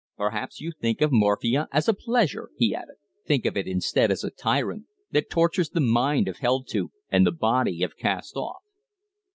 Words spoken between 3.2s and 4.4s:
"Think of it, instead, as a